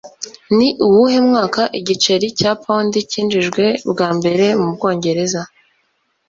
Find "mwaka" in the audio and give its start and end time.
1.27-1.61